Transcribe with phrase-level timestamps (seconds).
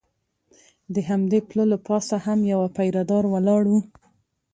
[0.93, 3.73] د همدې پله له پاسه هم یو پیره دار ولاړ و.